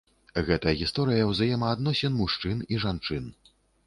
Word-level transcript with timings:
Гэта 0.45 0.71
гісторыя 0.79 1.27
ўзаемаадносін 1.31 2.15
мужчын 2.21 2.65
і 2.77 2.81
жанчын. 2.87 3.29